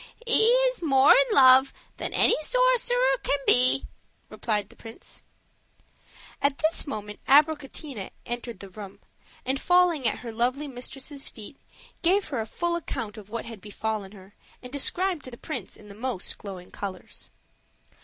"He 0.25 0.45
is 0.47 0.81
more 0.81 1.11
in 1.13 1.35
love 1.35 1.71
than 1.97 2.11
any 2.11 2.35
sorcerer 2.41 3.19
can 3.21 3.37
be," 3.45 3.85
replied 4.29 4.69
the 4.69 4.75
prince. 4.75 5.21
At 6.41 6.57
this 6.57 6.87
moment 6.87 7.19
Abricotina 7.27 8.09
entered 8.25 8.61
the 8.61 8.69
room, 8.69 8.97
and 9.45 9.61
falling 9.61 10.07
at 10.07 10.21
her 10.21 10.31
lovely 10.31 10.67
mistress' 10.67 11.29
feet, 11.29 11.57
gave 12.01 12.29
her 12.29 12.41
a 12.41 12.47
full 12.47 12.75
account 12.75 13.15
of 13.15 13.29
what 13.29 13.45
had 13.45 13.61
befallen 13.61 14.13
her, 14.13 14.33
and 14.63 14.73
described 14.73 15.29
the 15.29 15.37
prince 15.37 15.77
in 15.77 15.87
the 15.87 15.93
most 15.93 16.39
glowing 16.39 16.71
colors. 16.71 17.29